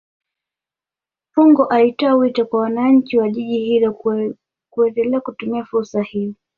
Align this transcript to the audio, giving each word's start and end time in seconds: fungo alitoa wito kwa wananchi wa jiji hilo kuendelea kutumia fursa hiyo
fungo 1.33 1.65
alitoa 1.65 2.13
wito 2.13 2.45
kwa 2.45 2.61
wananchi 2.61 3.17
wa 3.17 3.29
jiji 3.29 3.57
hilo 3.59 3.93
kuendelea 4.69 5.21
kutumia 5.21 5.65
fursa 5.65 6.01
hiyo 6.03 6.33